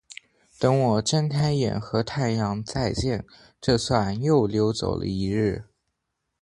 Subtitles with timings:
[0.57, 3.23] 等我睁开眼和太阳再见，
[3.61, 5.65] 这算又溜走了一日。